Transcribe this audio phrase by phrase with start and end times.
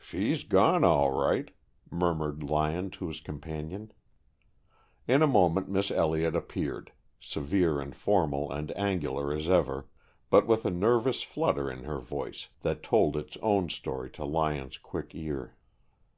[0.00, 1.50] "She's gone all right,"
[1.90, 3.92] murmured Lyon to his companion.
[5.06, 9.84] In a moment Miss Elliott appeared, severe and formal and angular as ever,
[10.30, 14.78] but with a nervous flutter in her voice that told its own story to Lyon's
[14.78, 15.54] quick ear.